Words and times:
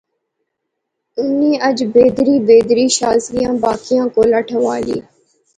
اُنی 1.17 1.51
اج 1.67 1.77
پھیدری 1.93 2.35
پھیدری 2.45 2.85
شازیہ 2.97 3.49
باقیں 3.61 4.03
کولا 4.13 4.39
ٹھوالی 4.47 4.97